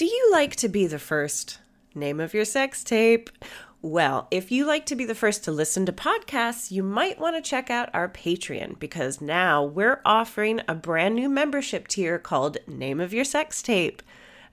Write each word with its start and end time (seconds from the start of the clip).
Do 0.00 0.06
you 0.06 0.30
like 0.32 0.56
to 0.56 0.68
be 0.70 0.86
the 0.86 0.98
first? 0.98 1.58
Name 1.94 2.20
of 2.20 2.32
your 2.32 2.46
sex 2.46 2.82
tape. 2.82 3.28
Well, 3.82 4.28
if 4.30 4.50
you 4.50 4.64
like 4.64 4.86
to 4.86 4.96
be 4.96 5.04
the 5.04 5.14
first 5.14 5.44
to 5.44 5.52
listen 5.52 5.84
to 5.84 5.92
podcasts, 5.92 6.70
you 6.70 6.82
might 6.82 7.20
want 7.20 7.36
to 7.36 7.42
check 7.42 7.68
out 7.68 7.90
our 7.92 8.08
Patreon 8.08 8.78
because 8.78 9.20
now 9.20 9.62
we're 9.62 10.00
offering 10.06 10.62
a 10.66 10.74
brand 10.74 11.16
new 11.16 11.28
membership 11.28 11.86
tier 11.86 12.18
called 12.18 12.56
Name 12.66 12.98
of 12.98 13.12
Your 13.12 13.26
Sex 13.26 13.60
Tape. 13.60 14.02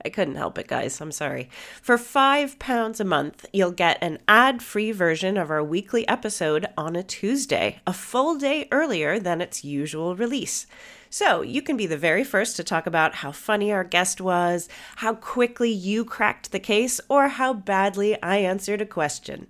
I 0.07 0.09
couldn't 0.09 0.35
help 0.35 0.57
it, 0.57 0.69
guys. 0.69 1.01
I'm 1.01 1.11
sorry. 1.11 1.49
For 1.81 1.97
£5 1.97 2.99
a 3.01 3.03
month, 3.03 3.45
you'll 3.51 3.71
get 3.71 3.97
an 4.01 4.19
ad 4.25 4.63
free 4.63 4.93
version 4.93 5.35
of 5.35 5.51
our 5.51 5.61
weekly 5.61 6.07
episode 6.07 6.65
on 6.77 6.95
a 6.95 7.03
Tuesday, 7.03 7.81
a 7.85 7.91
full 7.91 8.37
day 8.37 8.69
earlier 8.71 9.19
than 9.19 9.41
its 9.41 9.65
usual 9.65 10.15
release. 10.15 10.65
So 11.09 11.41
you 11.41 11.61
can 11.61 11.75
be 11.75 11.87
the 11.87 11.97
very 11.97 12.23
first 12.23 12.55
to 12.55 12.63
talk 12.63 12.87
about 12.87 13.15
how 13.15 13.33
funny 13.33 13.69
our 13.73 13.83
guest 13.83 14.21
was, 14.21 14.69
how 14.97 15.13
quickly 15.13 15.71
you 15.71 16.05
cracked 16.05 16.53
the 16.53 16.59
case, 16.59 17.01
or 17.09 17.27
how 17.27 17.53
badly 17.53 18.21
I 18.23 18.37
answered 18.37 18.79
a 18.79 18.85
question. 18.85 19.47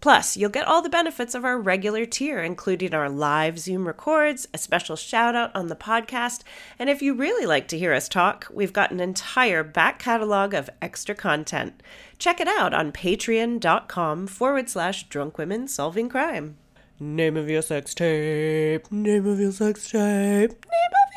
Plus, 0.00 0.36
you'll 0.36 0.50
get 0.50 0.66
all 0.66 0.80
the 0.80 0.88
benefits 0.88 1.34
of 1.34 1.44
our 1.44 1.58
regular 1.58 2.04
tier, 2.04 2.40
including 2.40 2.94
our 2.94 3.08
live 3.08 3.58
Zoom 3.58 3.86
records, 3.86 4.46
a 4.54 4.58
special 4.58 4.94
shout 4.94 5.34
out 5.34 5.54
on 5.56 5.66
the 5.66 5.74
podcast, 5.74 6.42
and 6.78 6.88
if 6.88 7.02
you 7.02 7.14
really 7.14 7.46
like 7.46 7.66
to 7.68 7.78
hear 7.78 7.92
us 7.92 8.08
talk, 8.08 8.46
we've 8.52 8.72
got 8.72 8.92
an 8.92 9.00
entire 9.00 9.64
back 9.64 9.98
catalog 9.98 10.54
of 10.54 10.70
extra 10.80 11.16
content. 11.16 11.82
Check 12.18 12.40
it 12.40 12.46
out 12.46 12.72
on 12.72 12.92
patreon.com 12.92 14.28
forward 14.28 14.68
slash 14.68 15.08
drunk 15.08 15.36
women 15.36 15.66
solving 15.66 16.08
crime. 16.08 16.56
Name 17.00 17.36
of 17.36 17.48
your 17.48 17.62
sex 17.62 17.94
tape. 17.94 18.90
Name 18.90 19.26
of 19.26 19.38
your 19.38 19.52
sex 19.52 19.90
tape. 19.90 20.50
Name 20.50 20.50
of 20.50 20.58
your 20.60 20.62
sex 20.62 20.98
tape. 20.98 21.07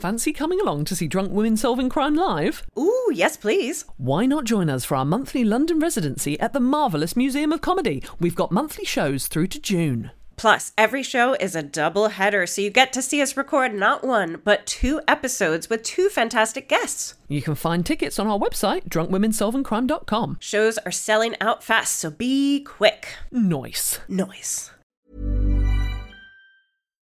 Fancy 0.00 0.32
coming 0.32 0.58
along 0.62 0.86
to 0.86 0.96
see 0.96 1.06
Drunk 1.06 1.30
Women 1.30 1.58
Solving 1.58 1.90
Crime 1.90 2.14
live? 2.14 2.62
Ooh, 2.78 3.10
yes, 3.12 3.36
please. 3.36 3.84
Why 3.98 4.24
not 4.24 4.44
join 4.44 4.70
us 4.70 4.82
for 4.82 4.96
our 4.96 5.04
monthly 5.04 5.44
London 5.44 5.78
residency 5.78 6.40
at 6.40 6.54
the 6.54 6.60
Marvellous 6.60 7.16
Museum 7.16 7.52
of 7.52 7.60
Comedy? 7.60 8.02
We've 8.18 8.34
got 8.34 8.50
monthly 8.50 8.86
shows 8.86 9.26
through 9.26 9.48
to 9.48 9.60
June. 9.60 10.10
Plus, 10.36 10.72
every 10.78 11.02
show 11.02 11.34
is 11.34 11.54
a 11.54 11.62
double 11.62 12.08
header, 12.08 12.46
so 12.46 12.62
you 12.62 12.70
get 12.70 12.94
to 12.94 13.02
see 13.02 13.20
us 13.20 13.36
record 13.36 13.74
not 13.74 14.02
one, 14.02 14.40
but 14.42 14.64
two 14.64 15.02
episodes 15.06 15.68
with 15.68 15.82
two 15.82 16.08
fantastic 16.08 16.66
guests. 16.66 17.16
You 17.28 17.42
can 17.42 17.54
find 17.54 17.84
tickets 17.84 18.18
on 18.18 18.26
our 18.26 18.38
website, 18.38 18.88
drunkwomensolvingcrime.com. 18.88 20.38
Shows 20.40 20.78
are 20.78 20.90
selling 20.90 21.34
out 21.42 21.62
fast, 21.62 21.96
so 21.98 22.10
be 22.10 22.64
quick. 22.64 23.08
Nice. 23.30 24.00
Noise. 24.08 24.70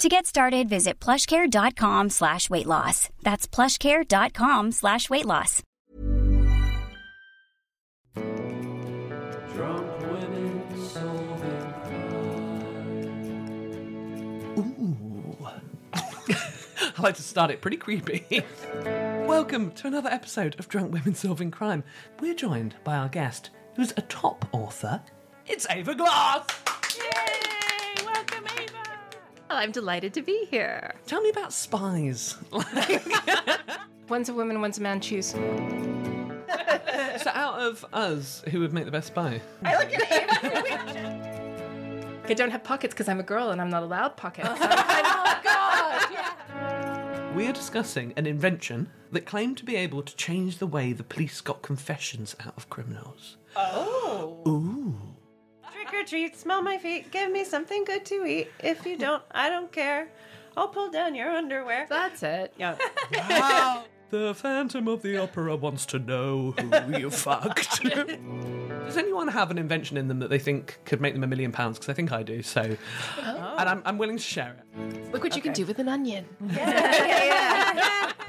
To 0.00 0.10
get 0.10 0.26
started, 0.26 0.68
visit 0.68 1.00
plushcare.com 1.00 2.10
slash 2.10 2.50
weight 2.50 2.66
loss. 2.66 3.08
That's 3.22 3.46
plushcare.com 3.48 4.72
slash 4.72 5.08
weight 5.08 5.24
loss. 5.24 5.62
Drunk 9.54 10.00
women 10.02 10.62
solving 10.88 11.72
I 16.98 17.02
like 17.02 17.14
to 17.16 17.22
start 17.22 17.50
it 17.50 17.62
pretty 17.62 17.78
creepy. 17.78 18.44
Welcome 19.26 19.70
to 19.72 19.86
another 19.86 20.10
episode 20.10 20.56
of 20.58 20.68
Drunk 20.68 20.92
Women 20.92 21.14
Solving 21.14 21.50
Crime. 21.50 21.84
We're 22.20 22.34
joined 22.34 22.74
by 22.84 22.96
our 22.96 23.08
guest, 23.08 23.48
who's 23.76 23.92
a 23.96 24.02
top 24.02 24.46
author. 24.52 25.00
It's 25.46 25.66
Ava 25.70 25.94
Glass. 25.94 26.46
Yay! 26.98 28.04
Welcome, 28.04 28.44
Ava. 28.44 28.55
Oh, 29.48 29.54
I'm 29.56 29.70
delighted 29.70 30.12
to 30.14 30.22
be 30.22 30.46
here. 30.50 30.94
Tell 31.06 31.20
me 31.20 31.30
about 31.30 31.52
spies. 31.52 32.36
One's 34.08 34.28
a 34.28 34.34
woman, 34.34 34.60
one's 34.60 34.78
a 34.78 34.82
man. 34.82 35.00
Choose. 35.00 35.26
so, 35.30 35.40
out 37.34 37.58
of 37.60 37.84
us, 37.92 38.42
who 38.50 38.60
would 38.60 38.72
make 38.72 38.84
the 38.84 38.92
best 38.92 39.08
spy? 39.08 39.40
I 39.64 39.76
look 39.78 39.92
at 39.92 40.02
him. 40.04 41.22
I 42.28 42.34
don't 42.34 42.50
have 42.50 42.62
pockets 42.64 42.94
because 42.94 43.08
I'm 43.08 43.18
a 43.20 43.24
girl 43.24 43.50
and 43.50 43.60
I'm 43.60 43.70
not 43.70 43.82
allowed 43.82 44.16
pockets. 44.16 44.48
Oh 44.58 45.40
god! 45.42 47.36
We 47.36 47.46
are 47.46 47.52
discussing 47.52 48.12
an 48.16 48.26
invention 48.26 48.88
that 49.12 49.26
claimed 49.26 49.58
to 49.58 49.64
be 49.64 49.76
able 49.76 50.02
to 50.02 50.16
change 50.16 50.58
the 50.58 50.66
way 50.66 50.92
the 50.92 51.02
police 51.02 51.40
got 51.40 51.62
confessions 51.62 52.34
out 52.40 52.54
of 52.56 52.70
criminals. 52.70 53.36
Oh. 53.54 54.40
Trick 54.44 54.46
or 54.46 54.60
treat, 56.06 56.36
smell 56.36 56.62
my 56.62 56.78
feet, 56.78 57.10
give 57.10 57.30
me 57.30 57.44
something 57.44 57.84
good 57.84 58.04
to 58.06 58.24
eat. 58.24 58.50
If 58.60 58.86
you 58.86 58.96
don't, 58.96 59.22
I 59.32 59.50
don't 59.50 59.70
care. 59.72 60.08
I'll 60.56 60.68
pull 60.68 60.90
down 60.90 61.14
your 61.14 61.30
underwear. 61.30 61.86
That's 61.88 62.22
it. 62.22 62.54
Yeah. 62.56 63.82
The 64.08 64.34
Phantom 64.34 64.86
of 64.86 65.02
the 65.02 65.18
Opera 65.18 65.56
wants 65.56 65.84
to 65.86 65.98
know 65.98 66.52
who 66.52 66.96
you 66.96 67.10
fucked. 67.10 67.82
Does 67.82 68.96
anyone 68.96 69.26
have 69.26 69.50
an 69.50 69.58
invention 69.58 69.96
in 69.96 70.06
them 70.06 70.20
that 70.20 70.30
they 70.30 70.38
think 70.38 70.78
could 70.84 71.00
make 71.00 71.12
them 71.12 71.24
a 71.24 71.26
million 71.26 71.50
pounds? 71.50 71.76
Because 71.76 71.88
I 71.88 71.94
think 71.94 72.12
I 72.12 72.22
do. 72.22 72.40
So, 72.40 72.76
oh. 73.18 73.56
and 73.58 73.68
I'm, 73.68 73.82
I'm 73.84 73.98
willing 73.98 74.16
to 74.16 74.22
share 74.22 74.56
it. 74.76 75.12
Look 75.12 75.24
what 75.24 75.34
you 75.34 75.42
can 75.42 75.52
do 75.52 75.66
with 75.66 75.80
an 75.80 75.88
onion. 75.88 76.24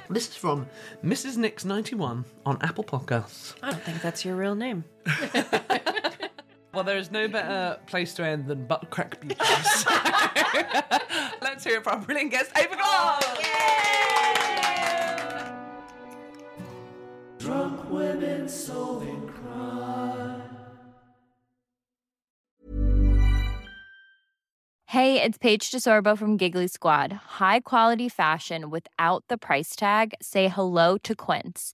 This 0.09 0.29
is 0.29 0.35
from 0.35 0.67
Mrs. 1.03 1.37
Nix 1.37 1.63
ninety 1.63 1.93
one 1.93 2.25
on 2.43 2.57
Apple 2.61 2.83
Podcasts. 2.83 3.53
I 3.61 3.71
don't 3.71 3.83
think 3.83 4.01
that's 4.01 4.25
your 4.25 4.35
real 4.35 4.55
name. 4.55 4.83
Well, 6.77 6.83
there 6.83 6.99
is 6.99 7.09
no 7.09 7.27
better 7.27 7.79
place 7.88 8.13
to 8.13 8.23
end 8.23 8.45
than 8.45 8.67
butt 8.67 8.91
crack 8.91 9.19
beauties. 9.19 9.39
Let's 11.41 11.63
hear 11.63 11.77
it 11.77 11.83
from 11.83 12.01
our 12.01 12.05
brilliant 12.05 12.29
guest, 12.29 12.51
Ava 12.55 12.75
Glass. 12.75 13.23
Oh, 13.25 13.38
Drunk 17.39 17.89
women 17.89 18.47
solving 18.47 19.27
crime. 19.27 20.43
Hey, 24.85 25.19
it's 25.23 25.39
Paige 25.39 25.71
DeSorbo 25.71 26.16
from 26.16 26.37
Giggly 26.37 26.67
Squad. 26.67 27.11
High 27.11 27.61
quality 27.61 28.07
fashion 28.07 28.69
without 28.69 29.23
the 29.29 29.39
price 29.39 29.75
tag. 29.75 30.13
Say 30.21 30.47
hello 30.47 30.99
to 30.99 31.16
Quince. 31.16 31.73